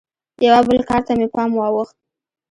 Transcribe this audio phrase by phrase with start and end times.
[0.45, 1.95] یوه بل کار ته مې پام واوښت.